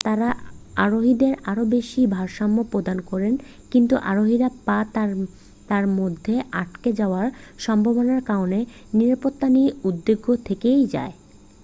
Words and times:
তারা 0.05 0.29
আরোহীদের 0.77 1.33
আরও 1.51 1.63
বেশি 1.75 2.01
ভারসাম্য 2.15 2.57
প্রদান 2.71 2.97
করে 3.09 3.29
কিন্তু 3.71 3.95
আরোহীর 4.09 4.41
পা 4.67 4.77
তার 5.69 5.85
মধ্যে 5.99 6.33
আটকে 6.61 6.89
যাওয়ার 6.99 7.27
সম্ভাবনার 7.65 8.21
কারণে 8.29 8.59
নিরাপত্তা 8.93 9.47
নিয়ে 9.55 9.69
উদ্বেগ 9.87 10.23
থেকেই 10.47 10.81
যায় 10.93 11.13